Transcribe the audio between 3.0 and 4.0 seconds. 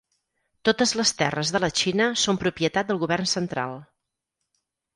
govern central.